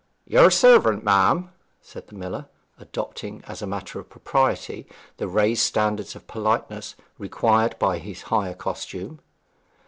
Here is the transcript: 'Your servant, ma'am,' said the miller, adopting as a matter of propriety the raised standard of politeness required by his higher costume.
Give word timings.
'Your 0.25 0.49
servant, 0.49 1.03
ma'am,' 1.03 1.51
said 1.79 2.07
the 2.07 2.15
miller, 2.15 2.47
adopting 2.79 3.43
as 3.45 3.61
a 3.61 3.67
matter 3.67 3.99
of 3.99 4.09
propriety 4.09 4.87
the 5.17 5.27
raised 5.27 5.61
standard 5.61 6.15
of 6.15 6.25
politeness 6.25 6.95
required 7.19 7.77
by 7.77 7.99
his 7.99 8.23
higher 8.23 8.55
costume. 8.55 9.19